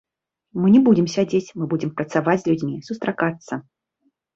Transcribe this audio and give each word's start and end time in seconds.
Мы 0.63 0.71
не 0.75 0.81
будзем 0.87 1.11
сядзець, 1.17 1.53
мы 1.59 1.63
будзем 1.75 1.95
працаваць 2.03 2.39
з 2.43 2.51
людзьмі, 2.51 2.83
сустракацца. 2.93 3.65